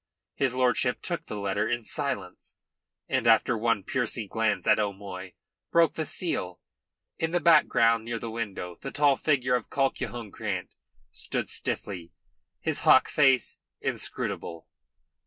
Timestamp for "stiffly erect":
11.49-12.13